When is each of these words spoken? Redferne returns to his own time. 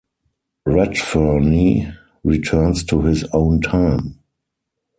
Redferne 0.67 1.95
returns 2.23 2.83
to 2.85 3.03
his 3.03 3.23
own 3.33 3.61
time. 3.61 4.17